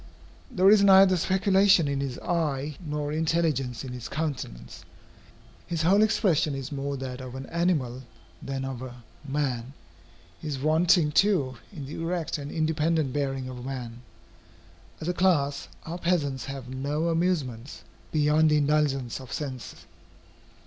[0.49, 4.83] There is neither speculation in his eye nor intelligence in his countenance.
[5.67, 8.01] His whole expression is more that of an animal
[8.41, 9.73] than of a man.
[10.39, 14.01] He is wanting too in the erect and independent bearing of a man.
[14.99, 19.75] As a class, our peasants have no amusements beyond the indulgence of sense.